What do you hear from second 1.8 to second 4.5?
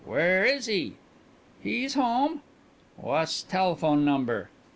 home." "Wha's telephone number?"